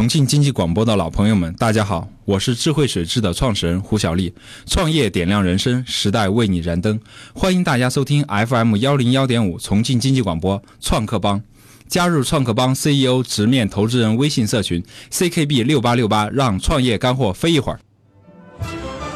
[0.00, 4.32] 重庆经济广播的老朋友们，大家好，我是智慧水质的创始人胡小丽。
[4.64, 6.98] 创业点亮人生，时代为你燃灯。
[7.34, 11.42] 欢迎大家收听 FM 幺零幺点五重庆经济广播创客帮，
[11.86, 17.78] 加入创客帮 CEO 直面投资人微信社群 CKB 六八六八，让创业干货飞一会儿。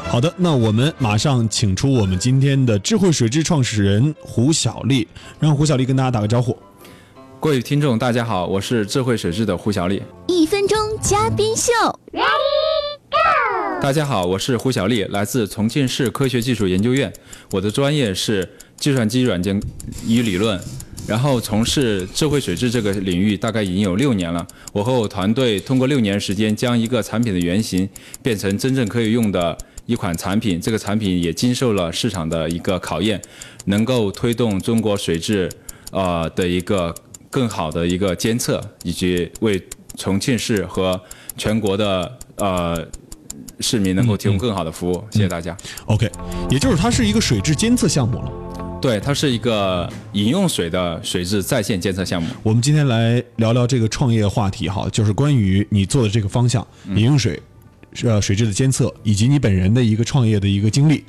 [0.07, 5.09] 好的，那我们马上请出我们今天的智慧水质创始人胡小丽，
[5.41, 6.55] 让胡小丽跟大家打个招呼。
[7.45, 10.03] 各位听众，大家好，我是智慧水质的胡小丽。
[10.27, 11.71] 一分钟嘉宾秀
[12.11, 12.25] ，Ready
[13.11, 13.83] Go！
[13.83, 17.13] 大家好，我是胡小丽，来自重庆市科学技术研究院，
[17.51, 18.49] 我的专业是
[18.79, 19.61] 计算机软件
[20.07, 20.59] 与理论，
[21.07, 24.47] 然后从事智慧水质这个领域大概已经有六年了。
[24.73, 27.87] 我和我团队通过六年时间，将一个产品的原型
[28.23, 33.21] 变成真正可以用的一款产品，这个产品也经受了市场的一个考验，
[33.67, 35.51] 能够推动中国水质
[35.91, 36.95] 呃的一个。
[37.35, 39.61] 更好的一个监测，以及为
[39.99, 41.01] 重庆市和
[41.37, 42.87] 全国的呃
[43.59, 45.03] 市民能够提供更好的服务。
[45.11, 45.57] 谢谢大家。
[45.87, 46.09] OK，
[46.49, 48.31] 也就是它是一个水质监测项目了。
[48.81, 52.29] 对，它是一个饮用水的水质在线监测项目。
[52.45, 57.43] 我们今天来聊聊这个创业话题哈，就是关于你做的这个方向，饮用水。
[58.03, 61.05] 呃，水质的监测以及你本人的一个创业的一个经历。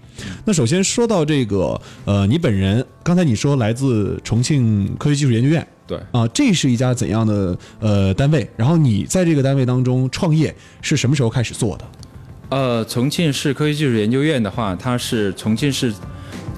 [0.46, 8.48] 那首先说到这个，呃，你本人刚才你说来自重庆科学技术研究院，对啊，这是一家怎样的呃单位？
[8.56, 11.86] 然后你在这个单位当中创业是什么时候开始做的？
[12.50, 15.92] 呃，重庆市科学技术研究院的话，它是重庆市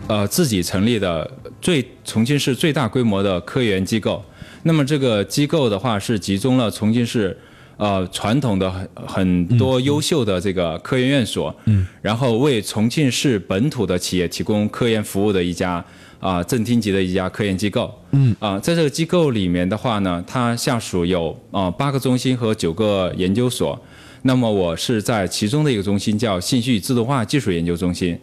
[0.08, 4.22] 呃自己成立的最重庆市最大规模的科研机构。
[4.64, 7.36] 那么这个机构的话是集中了重庆市。
[7.78, 15.86] 呃，传统的很很多优秀的这个科研院所，嗯，然后为重庆市本土的企业提供科研服务的一家
[16.20, 23.80] 啊正厅级的一家科研机构，嗯，啊，在这个机构里面的话呢，它下属有啊八个中心和九个研究所，
[24.23, 28.17] 那么我是在其中的一个中心叫信息与自动化技术研究中心，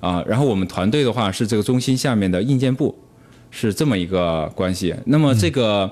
[0.00, 2.94] 啊，然后我们团队的话是这个中心下面的硬件部，
[3.50, 5.90] 是这么一个关系，那么这个。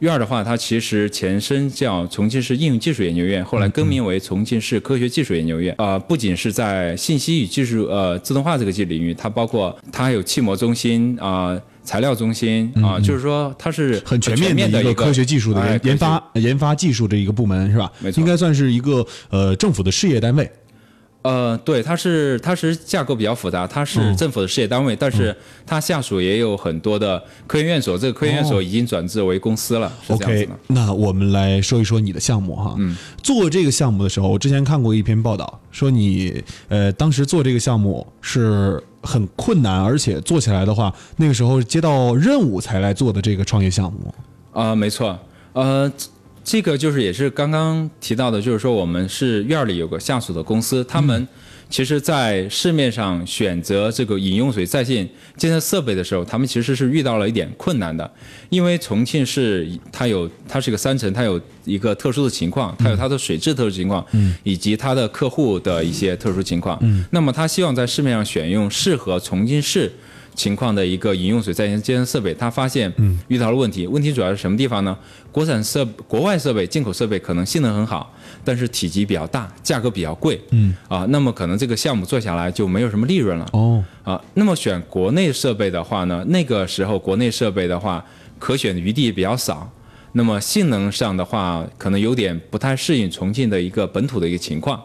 [0.00, 5.74] 院的话，它其实前身叫重庆市应用技术研究院，后来更名为重庆市科学技术研究院。
[5.78, 17.90] 啊，不仅是在信息与技术呃自动化这个技领域，它包括它还有气膜中心啊、材料中心啊，就是说它是很全面的一个科学技术的研发研发技术的一个部门，是吧？
[18.00, 20.50] 没错，应该算是一个呃政府的事业单位。
[21.26, 25.34] 呃，对，它是它是架构比较复杂，它是政府的事业单位，但是
[25.66, 29.92] 它下属也有很多的科研院所，这个科研院所已经转制为公司了。
[30.06, 32.76] OK，那我们来说一说你的项目哈。
[32.78, 44.14] 嗯，做这个项目的时候，我之前看过一篇报道，说你呃当时做这个项目是很困难，而且做起来的话，那个时候接到任务才来做的这个创业项目。
[44.52, 45.18] 啊，没错，
[45.54, 45.90] 呃。
[46.46, 51.26] 这个就是也是刚刚提到的，就是说我们是院里有个下属的公司，他们
[51.68, 55.04] 其实，在市面上选择这个饮用水在线
[55.36, 58.08] 监测设备的时候，他们其实是遇到了一点困难的，
[58.48, 64.06] 因为重庆市它有它是一个三层，它有一个特殊的情况，它有它的水质特殊情况，
[64.44, 66.80] 以及它的客户的一些特殊情况，
[67.10, 69.90] 那么他希望在市面上选用适合重庆市。
[70.36, 72.92] 情况的一个饮用水在线监测设备，他发现
[73.26, 73.86] 遇到了问题。
[73.86, 74.96] 问题主要是什么地方呢？
[75.32, 78.14] 国产设、国外设备、进口设备可能性能很好，
[78.44, 80.38] 但是体积比较大，价格比较贵。
[80.50, 83.48] 嗯啊，那么可能这个项目做下来就没有什么利润了。
[83.54, 88.04] 哦啊，那么选国内设备的话呢，那个时候国内设备的话，
[88.38, 89.72] 可选的余地也比较少。
[90.12, 94.82] 那么性能上的话，可能有点不太适应重庆的一个本土的一个情况。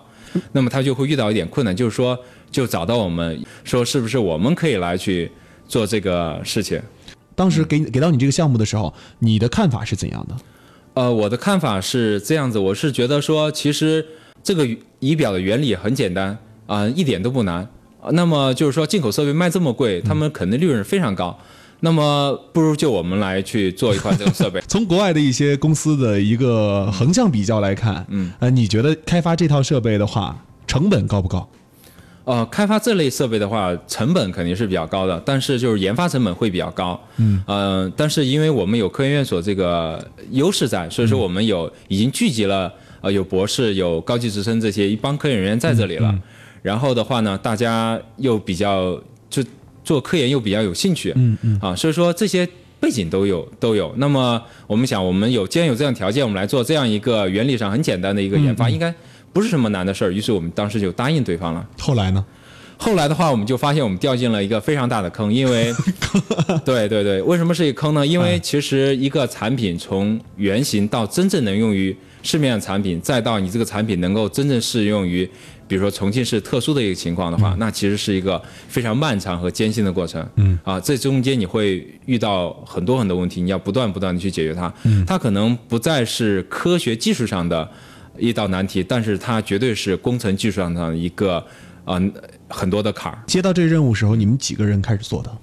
[0.53, 2.17] 那么他就会遇到一点困难，就是说，
[2.49, 5.29] 就找到我们说，是不是我们可以来去。
[5.71, 6.81] 做这个事情，
[7.33, 10.35] 当时给给到你这个项目的时候，你的看法是怎样的？
[10.95, 14.05] 呃，我的看法是这样子，我是觉得说，其实
[14.43, 14.67] 这个
[14.99, 16.37] 仪表的原理很简单
[16.67, 17.65] 啊，一点都不难。
[18.11, 21.39] 那么就是说，进口设备卖这么贵，他们肯定利润非常高。
[21.79, 24.61] 那么不如就我们来去做一款这种设备。
[24.67, 31.47] 从国外的一些公司的一个横向比较来看，嗯，呃，你觉得开发这套设备的话，成本高不高？
[32.23, 36.99] 呃，开发这类设备的话，成本肯定是比较高的，但是就是研发成本会比较高。
[37.17, 42.71] 嗯，呃，但是因为我们有科研院所这个优势在，所以说我们有已经聚集了
[43.01, 46.13] 呃有博士、有高级职称这些一帮科研人员在这里了。
[46.61, 49.43] 然后的话呢，大家又比较就
[49.83, 51.11] 做科研又比较有兴趣。
[51.15, 51.59] 嗯嗯。
[51.59, 52.47] 啊，所以说这些
[52.79, 53.91] 背景都有都有。
[53.97, 58.93] 那么我们想，我们有既然有这样条件，我们来做这样一个原理上很简单的一个研发，应该。
[59.33, 61.65] 不是什么难的事儿，于是我们当时就答应对方了。
[61.79, 62.23] 后来呢？
[62.77, 65.71] 后来的话，我们就发现我们掉进了一个非常大的坑，因为，
[66.65, 68.05] 对对对，为什么是一个坑呢？
[68.05, 75.29] 因为其实一个产品从原型到真正能用于市面上产品，再到你这个产品能够真正适用于，
[75.67, 80.27] 比如说重庆市特殊的一个情况的话，那其实是一个非常漫长和艰辛的过程。
[80.37, 84.73] 嗯啊，这中间你会遇到很多很多问题，你要不断不断的去解决它。
[84.85, 87.69] 嗯，它可能不再是科学技术上的
[88.17, 91.43] 一道难题，但是它绝对是工程技术上的一个
[91.85, 91.99] 啊、
[92.47, 93.23] 很多的坎儿。
[93.25, 95.37] 接到这任务时候，你们几个人开始做的？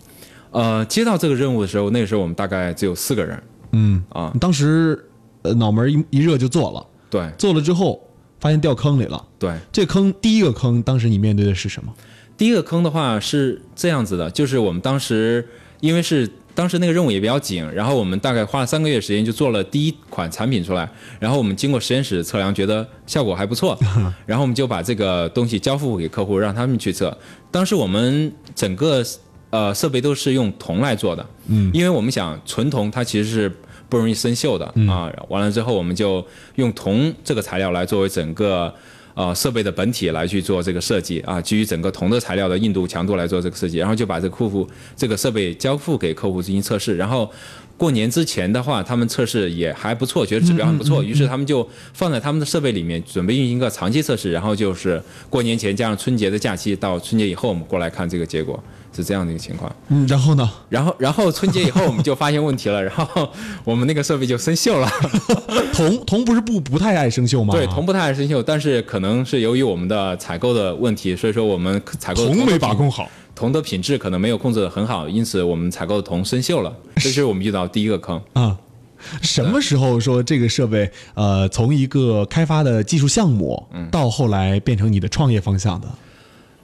[0.50, 3.42] 呃，接到这个任务的时候，那个时候我们大概只有四个人。
[3.72, 4.98] 嗯啊，当时
[5.42, 8.02] 呃脑门一一热就做了，对做了之后
[8.40, 9.22] 发现掉坑里了。
[9.38, 11.92] 对，这坑第一个坑，当时你面对的是什么？
[12.36, 15.46] 第一个坑的话是这样子的，就是我们当时
[15.80, 20.88] 因为是当时那个任务也比较紧，然后我们大概花了三个月时间就做了第一款产品出来，
[21.20, 23.78] 然后我们经过实验室测量，觉得效果还不错，
[24.26, 27.16] 然后我们就把这个东西交付给客户，让他们去测。
[27.50, 29.04] 当时我们整个
[29.50, 33.52] 呃设备都是用铜来做的，嗯，因为我们想纯铜它其实是
[33.88, 35.12] 不容易生锈的、啊。
[35.28, 36.26] 完了之后，我们就
[36.56, 38.75] 用铜这个材料来作为整个
[39.18, 44.66] 呃设备的本体来去做这个设计啊，基于整个铜的材料的硬度强度来做这个设计，然后就把这个客户
[44.96, 47.28] 这个设备交付给客户进行测试，然后。
[47.78, 54.32] 过年之前的话，他们测试也还不错，觉得指标很不错，于是他们就放在他们的设备里面，准备运行一个长期测试。
[54.32, 58.60] 然后就是过年前加上春节的假期，到春节以后我们过来看这个结果，
[58.92, 59.72] 是这样的一个情况。
[59.90, 60.50] 嗯，然后呢？
[60.69, 63.30] 然后，然后春节以后我们就发现问题了， 然后
[63.62, 64.90] 我们那个设备就生锈了。
[65.72, 67.54] 铜铜不是不不太爱生锈吗？
[67.54, 73.08] 对，铜不太爱生锈，但是可能是由于我们的采购的问题，所以说我们采购铜没把控好。
[73.38, 78.20] 铜的品质可能没有控制的很好，因此我们采购的铜生锈了， 这是我们遇到第一个坑。
[78.32, 78.58] 啊。
[79.23, 85.88] 什么时候说这个设备呃从一个开发的技术项目，到后来变成你的创业方向的？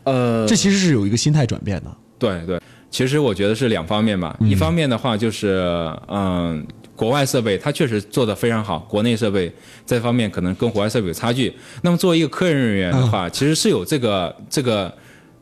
[0.02, 1.96] 呃，这其实是有一个心态转变的。
[2.18, 2.60] 对对，
[2.90, 4.36] 其实我觉得是两方面吧。
[4.40, 5.62] 一方面的话就是，
[6.08, 6.66] 嗯，
[6.96, 9.52] 国外设备它确实做得非常好，国内设备
[9.86, 11.54] 这方面可能跟国外设备有差距。
[11.82, 14.92] 那么作为一个科研人员的话，其实是有这个这个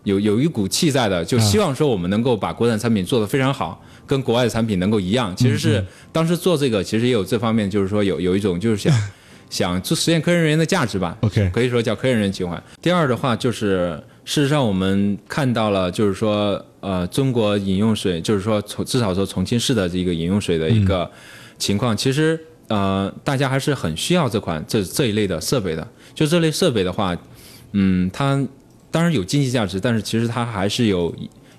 [0.04, 3.82] 有有一股气在的，就希望说我们能够把国产产品做得非常好。
[4.04, 8.92] 跟国外的产品能够一样，其实是当时做这个，其实也有这方面，就是说有有一种就是想
[9.48, 11.16] 想做实现科研人员的价值吧。
[11.20, 12.60] OK 可以说叫科研人员情怀。
[12.82, 21.08] 第二的话就是，事实上我们看到了，就是说，呃，中国饮用水，就是说从至少说重庆市的这个饮用水的一个
[21.58, 22.38] 情况，其实
[22.68, 25.86] 呃，大家还是很需要这款这这一类的设备的。
[26.12, 27.16] 就这类设备的话，
[27.70, 28.44] 嗯，它
[28.92, 31.12] 当然有经济价值，但是其实它还是有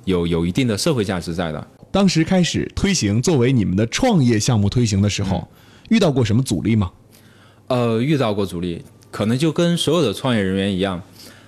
[0.05, 1.67] 有有一定的社会价值在的。
[1.91, 5.47] 当时开始推行作为你们的创业项目推行的时候，
[5.89, 6.91] 遇到过什么阻力吗？
[7.67, 11.01] 呃，遇到过阻力，可能就跟所有的创业人员一样，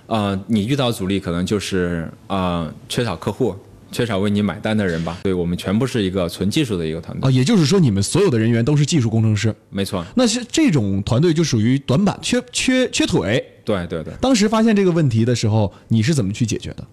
[0.06, 3.54] 呃，你遇到阻力可能就是呃缺少客户，
[3.96, 5.18] 缺少为你买单的人吧。
[5.22, 13.42] 对我们全部是一个纯技术的一个团队，啊，也就是说你们所有的人员都是技术工程师，没错，那是这种团队就属于短板，缺缺缺腿。
[13.64, 16.84] 对对对，当时发现这个问题的时候，你是怎么去解决的？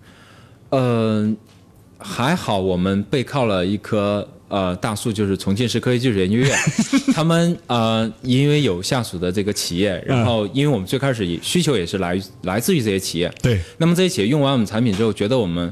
[0.70, 1.36] 呃，
[1.98, 6.50] 还好我们背靠了一棵呃大树，就是重庆市科学技术研究院，
[7.14, 15.72] 他们呃因为有下属的这个企业，然后因为我们最开始也需求也是来来自于这些企业，对，那么这些企业用完我们产品之后，觉得我们，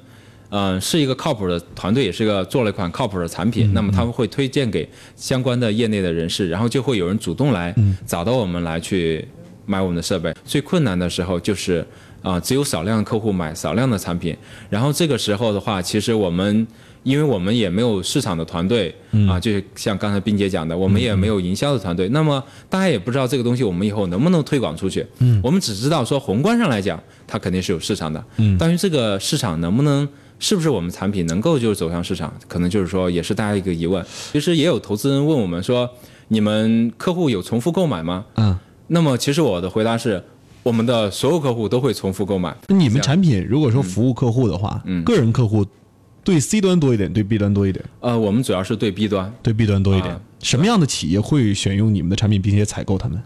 [0.51, 3.73] 嗯、是一个靠谱的团队，也是一个做了一款靠谱的产品。
[3.73, 7.73] 那么他们会推荐给相关的业内的人士，然后就会有人主动来
[8.05, 9.25] 找到我们来去
[9.65, 10.33] 买我们的设备。
[10.45, 11.85] 最困难的时候就是
[12.21, 14.37] 啊、只有少量的客户买少量的产品，
[14.69, 16.67] 然后这个时候的话，其实我们。
[17.03, 18.93] 因为我们也没有市场的团队
[19.27, 25.03] 啊，就像刚才冰姐讲的，我们也没有营销的团队，那么大家也不知道这个东西我们以后能不能推广出去。
[25.17, 28.23] 嗯，我们只知道说宏观上来讲，它肯定是有市场的。
[28.37, 30.07] 嗯，但是这个市场能不能，
[30.41, 34.03] 是不是我们产品能够就是走向市场，可能就是说也是大家一个疑问。
[34.33, 35.89] 其实也有投资人问我们说，
[36.27, 38.25] 你们客户有重复购买吗？
[38.35, 38.57] 嗯，
[38.87, 40.21] 那么其实我的回答是，
[40.63, 42.53] 我们的所有客户都会重复购买。
[42.67, 45.65] 你们产品如果说服务客户的话，嗯个人客户
[46.23, 50.13] 对 C 端多一点，对 B 端多一点，呃，我们主要是对 B 端，对 B 端多一点。
[50.13, 53.21] 啊什么样的企业会选用你们的产品，并且采购他们？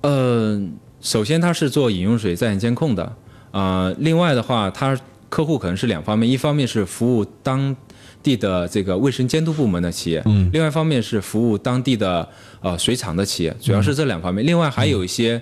[0.00, 0.60] 呃，
[1.00, 3.14] 首先它是做饮用水在线监控的，
[3.52, 4.98] 啊，另外的话，它
[5.28, 7.74] 客户可能是两方面，一方面是服务当
[8.22, 12.28] 地的这个卫生监督部门的企业，嗯，另外一方面是服务当地的
[12.60, 14.44] 呃水厂的企业，主要是这两方面。
[14.46, 15.40] 另外还有一些。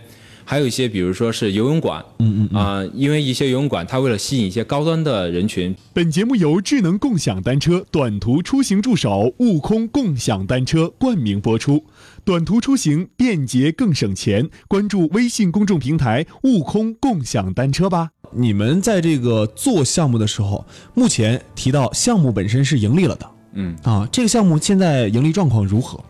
[0.49, 11.85] 还有一些，比如说是游泳馆，嗯嗯啊、因为一些游泳馆，它为了吸引一些高端的人群，本节目由智能共享单车短途出行助手悟空共享单车冠名播出。
[12.25, 18.11] 短途出行便捷更省钱，关注微信公众平台“悟空共享单车”吧。
[18.33, 26.00] 你们在这个做项目的时候，目前提到项目本身是盈利了的嗯，啊，这个项目现在盈利状况如何？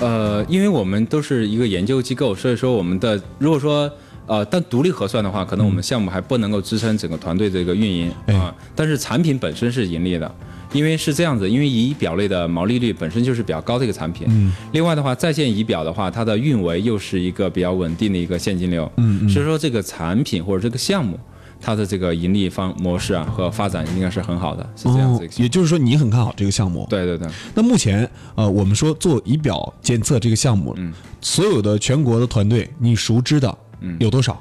[0.00, 3.90] 呃，因为我们都是一个研究机构，所以说我们的如果说
[4.26, 8.54] 呃，但独立核算的话，可能我们项目还不能够支撑整个团队的一个运营哎啊。
[8.74, 10.30] 但是产品本身是盈利的，
[10.72, 14.26] 因为是这样子，因为仪表类的毛利率本身就是比较高的一个产品。
[14.28, 14.52] 嗯。
[14.72, 18.90] 另外的话，在线仪表的话，它的运维又是一个比较稳定的一个现金流。
[18.96, 19.28] 嗯嗯。
[19.28, 21.18] 所以说这个产品或者这个项目。
[21.66, 26.86] 它的这个盈利方模式啊和发展应该是很好的，是这样子也就是说你很看好这个项目。
[26.88, 34.40] 对对对，那目前呃，我们说做仪表检测这个项目，嗯所有的全国的团队，你熟知的嗯有多少？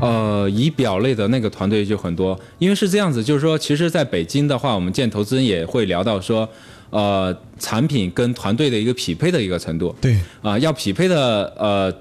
[0.00, 6.48] 呃，仪表类的那个团队就很多，因为是这样子，就是说，其实在北京的话，我们见投资人也会聊到说，
[6.88, 9.94] 呃，产品跟团队的一个匹配的一个程度。
[10.00, 11.92] 对，啊、要匹配的呃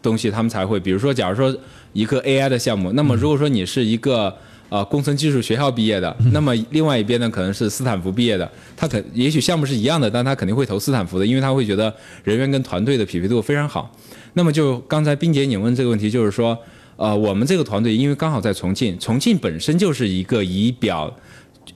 [0.00, 1.52] 东西，他们才会，比如说，假如说
[1.94, 4.36] 一个 AI 的项目，那么如果说你是一个
[4.68, 8.46] 呃工程技术学校毕业的，那么另外一边呢可能是斯坦福毕业的，
[8.76, 13.90] 他肯也许项目是一样的，但他肯定会投斯坦福的，因为他会觉得人员跟团队的匹配度非常好。
[14.34, 16.58] 那么就刚才冰姐你问这个问题，就是说，
[16.96, 21.16] 呃，我们这个团队因为刚好在重庆，重庆本身就是一个仪表。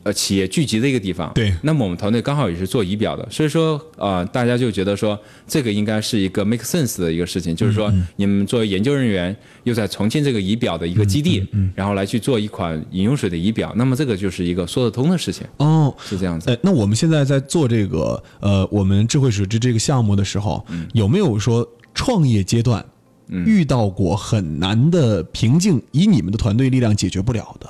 [0.03, 1.53] 呃，企业聚集的一个地方，对。
[1.63, 16.51] 那么我们团队刚好也是做仪表的，所以说，呃，大家就觉得说，这个应该是一个 make sense 的一个事情，就是说，你们作为研究人员，又在重庆这个仪表的一个基地，然后来去做一款饮用水的仪表，那么这个就是一个说得通的事情，哦，是这样子。
[16.51, 22.85] 哎，那我们现在在做这个呃，我们智慧水质这个项目的时候，嗯有没有说创业阶段
[23.29, 27.69] 遇到过很难的瓶颈，以你们的团队力量解决不了的？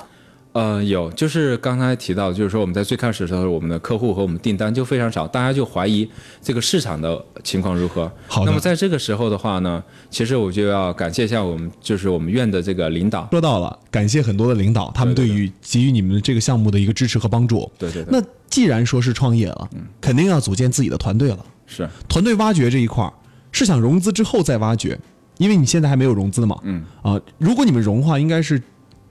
[0.59, 6.09] 呃，有，就是刚才提到，就是说我们在最开始的时候，我们的客户和我们订单就非常少，大家就怀疑
[6.43, 8.11] 这个市场的情况如何。
[8.27, 13.29] 好的那么在这个时候的话呢，其实我就要感谢一下我们，就是我们院的这个领导。
[13.31, 17.71] 说到了，感谢很多的领导，他们对于给予你们这个项目的一个支持和帮助。
[17.79, 21.39] 对对对，那既然说是创业了，肯定要组建自己的团队了。
[21.69, 23.13] 是团队挖掘这一块儿
[23.53, 24.99] 是想融资之后再挖掘，
[25.37, 26.59] 因为你现在还没有融资嘛。
[26.65, 28.61] 嗯啊，如果你们融的话，应该是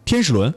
[0.03, 0.53] 天使轮，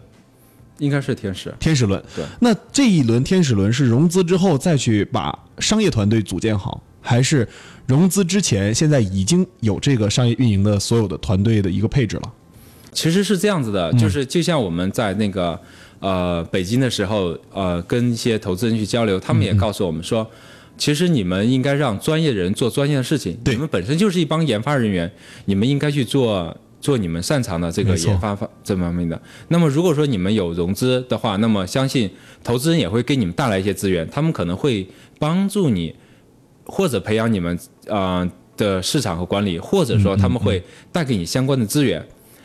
[0.81, 1.55] 应该是天使。
[1.61, 2.03] 天使轮。
[2.17, 7.47] 对那这一轮天使轮是融资之后再去把商业团队组建好，还是
[7.87, 12.33] 融资之前现在已经有这个商业运营的所有的团队的一个配置了？
[12.93, 15.57] 其实是这样子嗯的，就是就像我们在那个
[16.01, 20.29] 呃北京的时候，呃跟一些投资人去交流，他们也告诉我们说，
[20.77, 25.09] 其实你们应该让专业人做专业的事情，你们本身就是一帮研发人员，
[25.45, 26.57] 你们应该去做。
[26.81, 29.21] 做你们擅长的这个研发方这方面的。
[29.49, 32.11] 那么如果说你们有融资的话，那么相信
[32.43, 34.87] 投资人也会给你们带来一些资源，他们可能会
[35.19, 35.95] 帮助你，
[36.65, 37.57] 或者培养你们
[37.89, 42.05] 啊、呃的市场和管理，或者说他们会带给你相关的资源。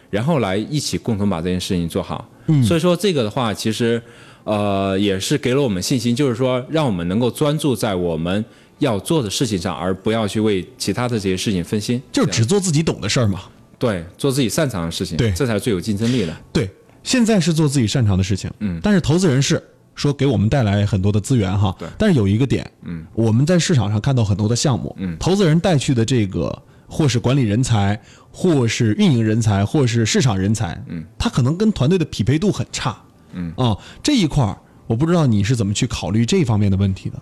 [0.10, 2.30] 然后来一起共同把这件事情做好。
[2.48, 4.02] 嗯，所以说这个的话，其实
[4.46, 8.46] 呃也是给了我们信心，就是说让我们能够专注在我们
[8.80, 12.02] 要做的事情上，而不要去为其他的这些事情分心。
[12.14, 13.42] 就是只做自己懂的事儿嘛。
[13.78, 15.32] 对做自己擅长的事情，对。
[15.34, 16.36] 这才是最有竞争力的。
[16.54, 16.70] 对，
[17.04, 18.80] 现在是做自己擅长的事情，嗯。
[18.82, 19.62] 但是投资人是
[19.96, 21.88] 说给我们带来很多的资源哈，对。
[21.98, 25.18] 但是有一个点，嗯，我们在市场上看到很多的项目，嗯。
[25.20, 28.00] 投资人带去的这个或是管理人才，
[28.32, 32.98] 或是运营人才，或是市场人才，嗯，他可能跟团队的匹配度很差，
[33.34, 33.54] 嗯。
[33.58, 37.20] 啊，这一块儿我不知道你是怎么去考虑这方面的问题的。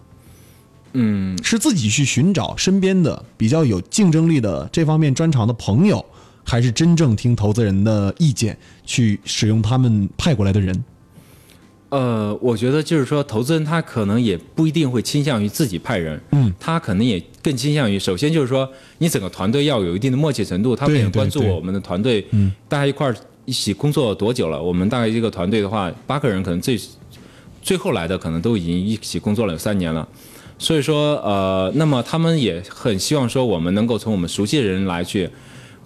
[0.95, 6.05] 嗯，是自己去寻找身边的比较有竞争力的这方面专长的朋友，
[6.43, 10.83] 还是真正听投资人的意见去使用他们派过来的人？
[11.89, 24.59] 呃，我觉得就是说，投资人他可能也不一定会倾向于自己派人，嗯，他可能也更倾向于，首先就是说，你整个团队要有一定的默契程度，他们也关注我们的团队，嗯，大家一块儿一起工作多久了？
[24.59, 26.79] 我们大概一个团队的话，八个人可能最
[27.62, 30.07] 最后来的可能都已经一起工作了有三年了。
[30.57, 35.29] 所以说，呃，那么他们也很希望说，我们能够从我们熟悉的人来去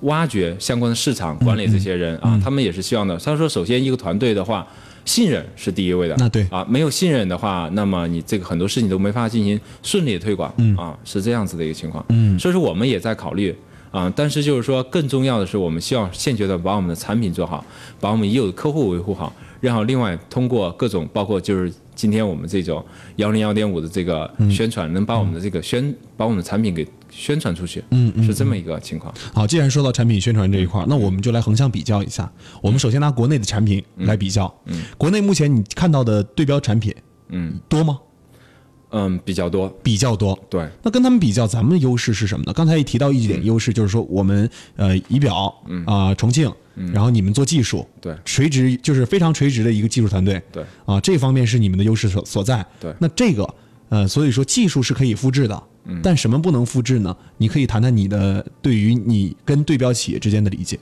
[0.01, 3.17] 挖掘相关的市场管理这些人嗯啊，他们也是希望的。
[3.17, 4.67] 他说，首先一个团队的话，
[5.05, 6.15] 信任是第一位的。
[6.17, 10.53] 那对啊，没有信任的话，那么你这个很多事情都没法进行顺利的推广。
[10.57, 12.05] 嗯啊，是这样子的一个情况。
[12.09, 13.55] 嗯所以说我们也在考虑
[13.89, 17.65] 啊，但是就是说更重要的是，我们希望现阶段把我们的产品做好，
[17.99, 22.85] 把我们已有的客户维护好，然后另外通过各种包括就是今天我们这种
[23.15, 27.83] 幺零幺点五的这个嗯宣传，能把我们的这个宣把我们的产品给宣传出去。
[27.89, 29.11] 嗯嗯是这么一个情况。
[29.33, 32.31] 好，既然说到产品宣传这一块儿，那我们就来横向比较一下。
[32.61, 36.93] 我们首先拿国内的产品来比较，嗯国内目前你看到的对标产品
[37.29, 37.97] 嗯多吗？
[38.91, 39.67] 嗯，比较多。
[39.83, 40.37] 比较多。
[40.49, 42.53] 对，那跟他们比较，咱们的优势是什么呢？
[42.53, 45.53] 刚才也提到一点优势，就是说我们呃仪表
[45.85, 46.51] 啊、重庆，
[46.93, 52.65] 然后你们做技术，对垂直就是非常垂直的一个技术团队，对啊，这方面是你们的优势所所在。
[52.79, 53.47] 对那这个
[53.89, 55.63] 呃，所以说技术是可以复制的，
[56.01, 57.15] 但什么不能复制呢？
[57.37, 60.79] 你可以谈谈你的对于你跟对标企业之间的理解。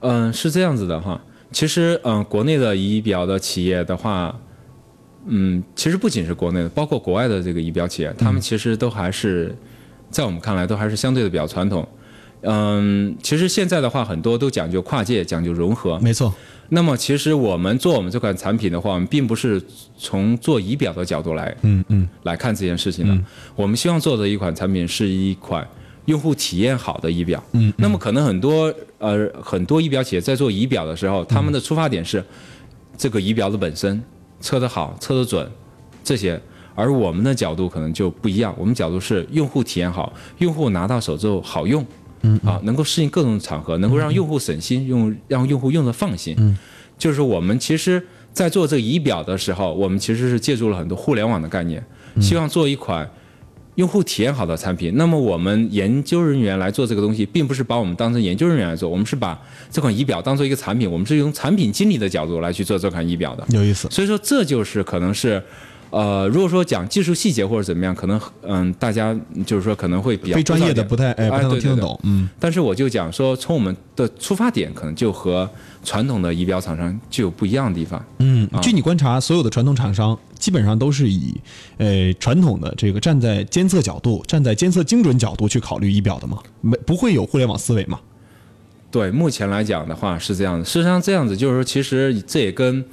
[0.00, 1.20] 嗯，是这样子的哈。
[1.50, 4.38] 其实，嗯，国内的仪表的企业的话，
[5.28, 9.54] 嗯，其实不仅是国内的，包括国外的这个仪表企业，他们其实都还是，
[10.10, 11.86] 在我们看来都还是相对的比较传统。
[12.42, 15.98] 嗯，其实现在的话，很多都讲究跨界，讲究融合。
[15.98, 16.32] 没错，
[16.68, 19.60] 那么，其实我们做我们这款产品的话，我们并不是
[19.96, 23.24] 从做仪表的角度来，嗯嗯，来看这件事情的。
[23.56, 25.66] 我们希望做的一款产品是一款
[26.04, 27.42] 用户体验好的仪表。
[27.52, 32.24] 嗯，那么可能很多呃很多仪表企业在做仪表的时候，他们的出发点是
[32.96, 34.00] 这个仪表的本身
[34.40, 35.50] 测得好、测得准
[36.02, 36.40] 这些，
[36.74, 38.54] 而我们的角度可能就不一样。
[38.58, 41.84] 我们角度是用户体验好，用户拿到手之后好用。
[42.22, 46.34] 嗯啊，能够适应各种场合，能够让用户省心，用让用户用的放心。
[46.38, 46.58] 嗯，
[46.98, 51.80] 就是我们其实，在做这个仪表的时候，我们其实是借助了很多互联网的概念，
[52.20, 53.08] 希望做一款
[53.78, 54.92] 用户体验好的产品。
[54.96, 63.44] 那么我们研究人员来做这个东西，并不是把我们当成研究人员来做，我们是把这款仪表当做一个产品，我们是用产品经理的角度来去做这款仪表的。
[63.50, 63.88] 有意思。
[63.88, 65.42] 所以说，这就是可能是。
[65.90, 72.28] 呃，如果说讲技术细节或者怎么样，可能嗯，大家就是说可能会比较非专业的不太哎不太能听得懂，嗯。
[72.38, 75.48] 但是我就讲说，从我们的出发点，可能就和
[75.82, 78.04] 传统的仪表厂商就有不一样的地方。
[78.18, 81.34] 嗯，据你观察，所有的传统厂商基本上都是以
[81.76, 86.38] 呃传统的这个站在监测角度、站在监测精准角度去考虑仪表的嘛？
[86.60, 88.00] 没不会有互联网思维嘛？
[88.90, 90.64] 对，目前来讲的话是这样的。
[90.64, 92.84] 事实上，这样子就是说，其实这也跟。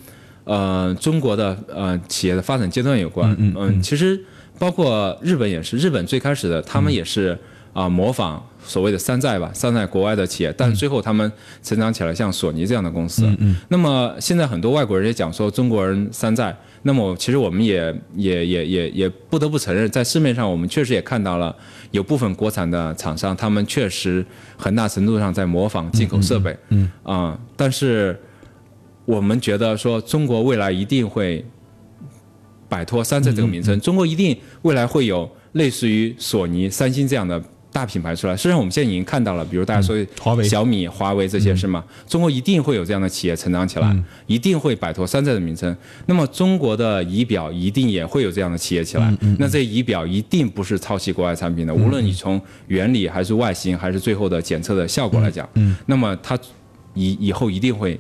[0.48, 4.24] 呃，中国的呃企业的发展阶段有关，嗯，其实
[4.60, 7.36] 包括日本也是，日本最开始的他们也是
[7.76, 11.30] 啊模仿所谓的山寨吧，山寨国外的企业，但是最后他们
[11.62, 13.24] 成长起来像索尼这样的公司。
[13.28, 13.56] 嗯嗯。
[13.68, 21.56] 那么现在很多外国人也讲说中国人山寨，那么其实我们也也也也也不得不承认，在市面上我们确实也看到了
[21.92, 24.26] 有部分国产的厂商，他们确实
[24.58, 26.58] 很大程度上在模仿进口设备。
[26.70, 26.90] 嗯。
[27.04, 28.20] 啊，但是。
[29.08, 31.46] 我们觉得说，中国未来一定会
[32.68, 37.40] 摆脱山寨这个名称，中国一定未来会有类似于索尼、三星这样的
[37.76, 38.38] 大品牌出来。
[38.38, 41.84] 实际上，我们现在已经看到了，比如大家说华为、小米、华为这些是吗？
[42.08, 45.76] 中国一定会有这样的企业成长起来，一定会摆脱山寨的名称。
[46.06, 49.14] 那么，中国的仪表一定也会有这样的企业起来。
[49.38, 55.46] 那这仪表一定不是抄袭国外产品的，无论你从原理还是外形，还是最后的检测的效果来讲，
[55.86, 56.40] 那么它
[56.94, 58.00] 以以后一定会。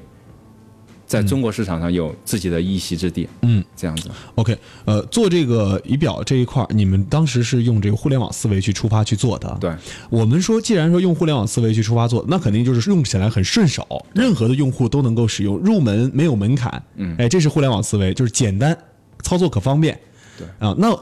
[1.05, 4.09] 在中国市场上有自己的一席之地，嗯，这样子。
[4.33, 9.55] OK，呃，做这个仪表这一块，你们当时是用这个互联网思维去出发去做的。
[9.61, 9.71] 对，
[10.09, 16.81] 我们说，既然说用互联网思维去出发做，那肯定就是用起来很顺手，任何的用户都能够使用，入门没有门槛。
[16.95, 18.75] 嗯，哎，这是互联网思维，就是简单，
[19.21, 19.99] 操作可方便。
[20.39, 20.97] 对啊，那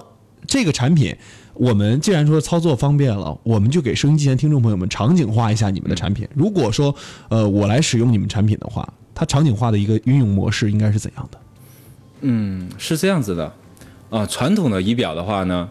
[0.45, 1.15] 这个产品，
[1.53, 6.27] 我们既然说操作方便了，我们就给收音机前听众朋友们场景化一下你们的产品。
[6.35, 6.93] 如果说，
[7.29, 8.85] 呃，我来使用你们产品的话。
[9.15, 11.37] 它场景化的一个运用模式应该是怎样的？
[12.21, 13.53] 嗯，是这样子的，
[14.09, 15.69] 啊，传统的仪表的话呢，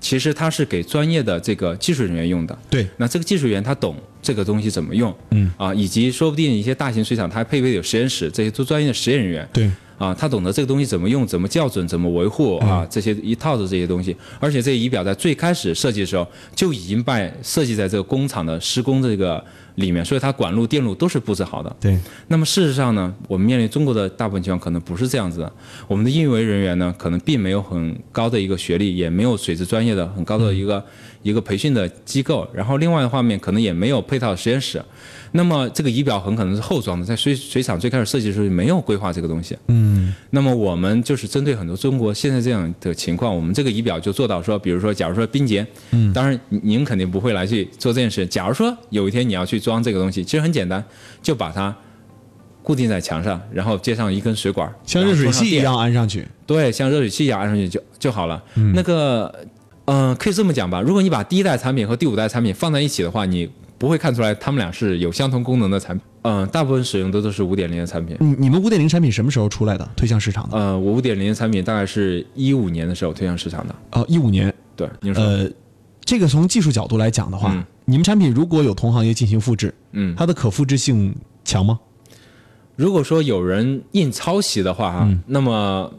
[0.00, 2.58] 其实它是给专业的这个技术人员用的。
[2.68, 9.48] 对，那这个技术员他懂这个东西怎么用，嗯，啊，以及说不定一些大型水厂它还配备有实验室，这些做专业的实验人员。
[9.52, 9.70] 对。
[10.00, 14.16] 啊，他懂得这个东西怎么用、怎么校准、怎么维护啊，这些一套的这些东西。
[14.38, 21.76] 而且这仪表在最开始设计的时候就已经被设计在这个工厂的施工这个里面，所以它管路、电路都是布置好的。
[21.78, 21.98] 对。
[22.28, 25.52] 那么事实上呢，我们面临中国的大部分情况可能不是这样子的。
[25.86, 30.82] 我们的运维人员呢，可能并没有很高的一个学历，也没有水质专业的很高的一个
[31.22, 32.48] 一个培训的机构。
[32.52, 34.82] 然后另外的方面，可能也没有配套实验室。
[35.32, 39.56] 那么这个仪表很可能是后装的，在水水厂最开始设计的时候没有规划这个东西。
[39.68, 40.12] 嗯。
[40.30, 48.26] 那么我们就是针对很多中国现在这样的情况，我们这个仪表就做到说，比如说，假如说冰洁，嗯，当然您肯定不会来去做这件事。
[48.26, 50.84] 假如说有一天你要去装这个东西，其实很简单，
[51.22, 51.74] 就把它
[52.62, 56.26] 固定在墙上，然后接上一根水管，像热水器一样安上去。
[56.44, 58.42] 对，像热水器一样安上去就就好了。
[58.74, 59.32] 那个，
[59.86, 63.50] 嗯，可以这么讲吧，如果你把第一代产品和第五代产品放在一起的话，你。
[63.80, 66.06] 不会看出来，他们俩是有相同功能的产品。
[66.20, 68.14] 嗯，大部分使用的都是五点零的产品。
[68.20, 69.90] 你你们五点零产品什么时候出来的？
[69.96, 70.58] 推向市场的？
[70.58, 73.74] 呃，我五点零的产品大概是一五年的时候推向市场的。
[73.92, 74.52] 哦，一五年。
[74.76, 75.24] 对，您说。
[75.24, 75.50] 呃，
[76.04, 81.80] 这个从技术角度来讲的话，你们产品如果有同行业进行复制，嗯，它的可复制性强吗？
[82.76, 85.90] 如果说有人硬抄袭的话，哈，那么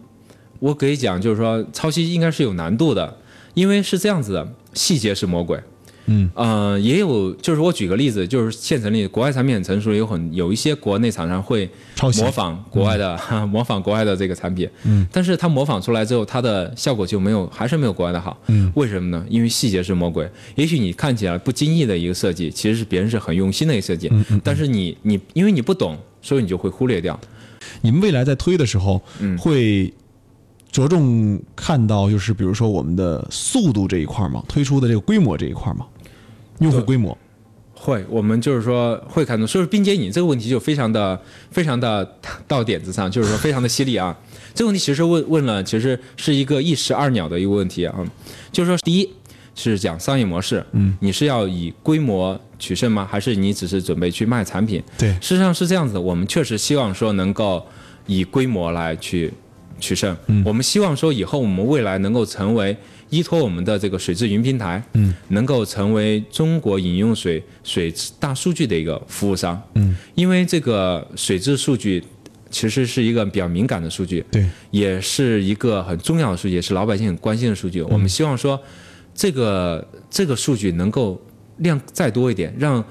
[0.60, 3.18] 我可以讲，就是说抄袭应该是有难度的，
[3.54, 5.60] 因为是这样子的，细节是魔鬼。
[6.08, 19.24] 嗯，呃，也有，就是我举个例子，就是现成例，国外产品很成熟，有很有一些国内厂商会模仿国外的、 模仿国外的这个产品，嗯，但是它模仿出来之后，它的效果就没有，还是没有国外的好，嗯，为什么呢？
[19.30, 27.18] 因为细节是魔鬼，也许你看起来不经意的一个设计，其实是别人是很用心的一个设计，嗯嗯，但是你你因为你不懂，所以你就会忽略掉，
[27.82, 29.38] 你们未来在推的时候，嗯。
[29.38, 29.94] 会
[30.72, 34.44] 着重看到就是比如说我们的速度这一块嘛？
[34.48, 35.86] 推出的这个规模这一块嘛？
[36.60, 37.18] 用户规模，
[37.74, 42.08] 会，我们就是说会看到，所以说并且你这个问题就非常的非常的
[42.48, 44.16] 到点子上，就是说非常的犀利啊。
[44.54, 47.98] 这个问题其实问问了，其实是一个一石二鸟的一个问题啊，
[48.52, 49.10] 就是说第一
[49.56, 53.08] 是讲商业模式，嗯，你是要以规模取胜吗？
[53.10, 54.82] 还是你只是准备去卖产品？
[54.98, 57.66] 对事实上是这样子的，我们确实希望说能够
[58.06, 59.34] 以规模来去
[59.82, 60.16] 取胜。
[60.28, 62.78] 嗯，我们希望说以后我们未来能够成为
[63.10, 69.62] 依托我们的这个水质云平台，嗯，能够成为中国饮用水水质大数据的一个服务商。
[69.74, 72.02] 嗯，因为这个水质数据
[72.50, 77.82] 其实是一个比较敏感的数据，对，也是一个很重要的数据，也是老百姓很关心的数据。
[77.82, 78.58] 我们希望说，
[79.14, 81.22] 这个这个数据能够
[81.58, 82.84] 量再多一点，让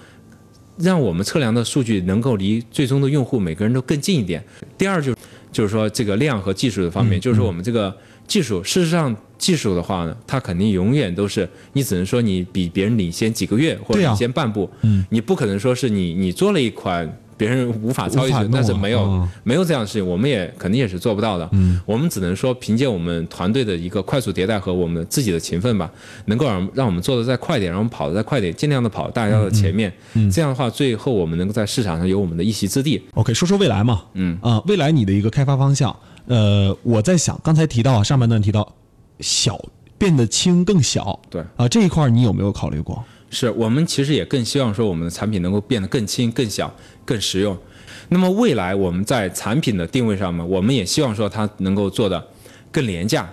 [0.76, 4.42] 让我们测量的数据能够离最终的用户每个人都更近一点。
[4.78, 5.18] 第二就是
[5.52, 7.94] 就是说这个量和技术的方面，就是说我们这个
[8.26, 17.19] 技术，事实上技术的话呢，它肯定永远都是你只能说你比别人领先几个月或者领先半步，嗯，你不可能说是你你做了一款。
[17.40, 21.48] 别人无法超越但是没有、嗯没有这样的事情，我们也肯定也是做不到的。
[21.52, 25.90] 嗯，我们只能说凭借我们团队的一个快速迭代和我们自己的勤奋吧，
[26.26, 29.90] 能够让让我们做的再快点，让我们跑的再快点，尽量的跑大家的前面。
[30.12, 33.02] 嗯，这样的话，最后我们能够在市场上有我们的一席之地。
[33.14, 38.70] OK，说说未来嘛，嗯啊、未来你的一个开发方向，呃，我在想，刚才提到啊，上半段提到
[39.20, 39.58] 小
[39.96, 43.02] 变得轻更小，对啊、这一块你有没有考虑过？
[43.30, 47.56] 是我们其实也更希望说我们的产品能够变得更轻、更小、更实用。
[48.08, 52.22] 那么未来我们在产品的定位上呢，我们也希望说它能够做的
[52.72, 53.32] 更廉价、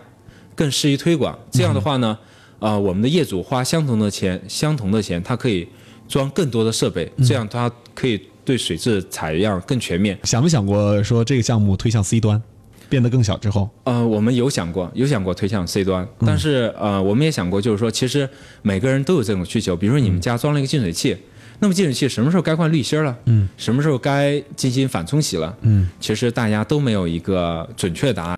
[0.55, 1.37] 更适宜推广。
[1.51, 2.17] 这样的话呢，
[2.59, 5.67] 呃，我们的业主花相同的钱，相同的钱，他可以
[6.07, 10.17] 装更多的设备，这样它可以对水质采样更全面。
[10.23, 12.41] 想没想过说这个项目推向 C 端，
[12.89, 18.29] 变得更小之后，呃，我们有想过，有想过推向 C 端，但是呃，我们也想过，就是说，其实
[18.61, 19.75] 每个人都有这种需求。
[19.75, 21.17] 比如说，你们家装了一个净水器，
[21.59, 23.17] 那么净水器什么时候该换滤芯了？
[23.25, 25.55] 嗯，什么时候该进行反冲洗了？
[25.61, 28.36] 嗯，其实大家都没有一个准确答案。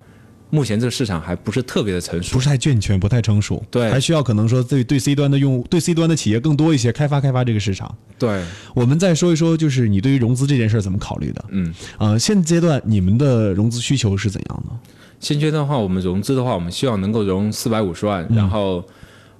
[0.50, 2.40] 目前这个市场还不是特别的成熟不。
[2.40, 7.94] 是太健全，不太成熟，对还需要可能说对对 C 端的用户，对 C 端的企业更多一些，开发开发这个市场。
[8.18, 11.44] 对，我们再说一说，就是你对于融资这件事儿怎么考虑的？
[11.50, 14.76] 嗯，呃，现阶段你们的融资需求是怎样的？
[15.20, 18.82] 现阶段的话，我们融资的话，我们希望能够融四百五十万，然后，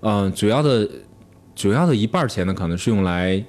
[0.01, 0.89] 嗯、主要的
[1.57, 3.43] 主要的一半儿钱呢，可能是用来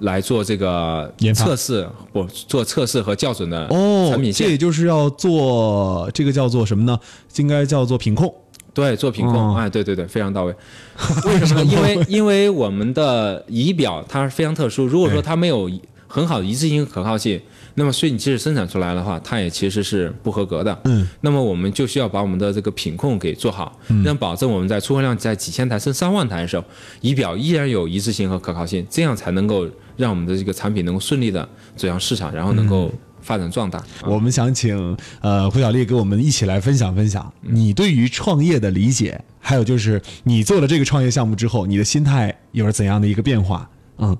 [0.00, 6.98] 来做这个测试，不做测试和校准的哦产品，线，这也就是要做这个叫做什么呢？
[7.36, 8.32] 应该叫做品控。
[8.74, 10.54] 对，做品控，哦哎，对对对，非常到位。
[11.24, 11.72] 为什么呢？
[11.72, 15.70] 因为 因为我们的仪表它是非常特殊，如果说它没有
[16.06, 17.40] 很好的一致性可靠性，
[17.76, 20.78] 那么所以你即使生产出来的话，它也其实是不合格的。
[20.84, 26.64] 嗯，那么我们就需要把我们的这个品控给做好，让保证我们在出货量在几千台甚至上万台的时候，
[27.00, 33.82] 仪表依然有一致性和可靠性，这样才能够让我们的这个产品能够顺利的走向市场，然后能够发展壮大。
[34.04, 37.32] 我们想请呃胡小丽给我们一起来分享分享。
[37.40, 43.68] 你对于创业的理解，还有就是你做了这个创业项目之后，你的心态有了怎样的一个变化？
[43.98, 44.16] 嗯，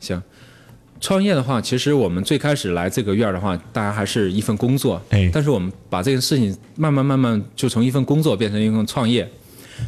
[0.00, 0.20] 行，
[1.00, 5.30] 创业的话，其实我们最开始来这个院儿的话，大家还是一份工作，哎。
[5.32, 9.30] 但是我们把这个事情慢慢慢慢就从一份工作变成一份创业，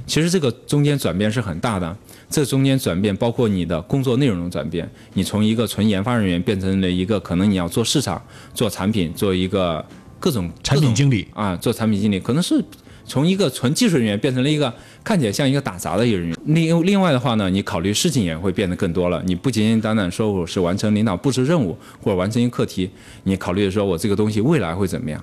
[0.06, 1.96] 其实这个中间转变是很大的。
[2.32, 8.20] 这中间转变包括你的工作内容的转变，你从一个纯研发人员变成了一个可能你要做市场、
[8.54, 9.84] 做产品、做一个
[10.18, 12.64] 各种产品经理啊，做产品经理，可能是
[13.04, 14.72] 从一个纯技术人员变成了一个
[15.04, 16.36] 看起来像一个打杂的一个人员。
[16.46, 19.22] 另另外的话呢，你考虑事情也会变得更多了。
[19.26, 22.88] 你不简简单单说我是完成领导布置任务或者完成一个课题，
[23.24, 25.22] 你考虑说我这个东西未来会怎么样？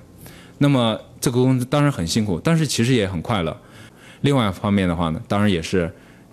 [0.58, 3.56] 那么这个工作当然很辛苦，但是其实也很快乐。
[4.20, 5.90] 另外一方面的话呢，当然也是，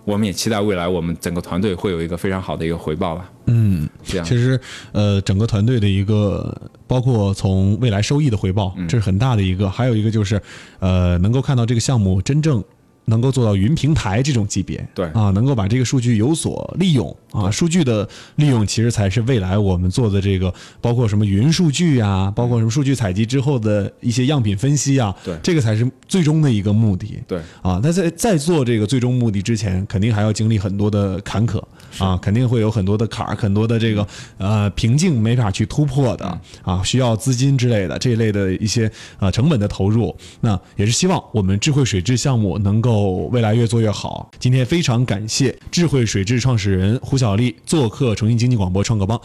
[0.08, 3.30] 我们也期待未来我们整个团队会有一个非常好的一个回报吧。
[3.44, 4.58] 嗯，这样其实
[4.92, 10.40] 呃整个团队的一个包括从未来收益的回报，这是很大的一个，还有一个就是
[10.78, 12.64] 呃能够看到这个项目真正
[13.08, 15.06] 能够做到云平台这种级别，对。
[15.08, 25.36] 啊，能够把这个数据有所利用啊，数据的利用其实才是未来我们做的这个，包括什么云数据啊，包括什么数据采集之后的一些样品分析啊，对。
[25.42, 27.18] 这个才是最终的一个目的。
[27.26, 27.38] 对。
[27.62, 31.62] 啊，那在在做这个最终目的之前，肯定还要经历很多的坎坷
[31.98, 40.14] 啊，肯定会有很多的坎儿，很多的这个呃瓶颈没法去突破的啊，需要资金之类的这一类的一些呃成本的投入。
[40.40, 44.30] 那也是希望我们智慧水质项目能够未来越做越好。
[44.38, 49.20] 今天非常感谢智慧水质创始人胡小丽做客重庆经济广播创客帮。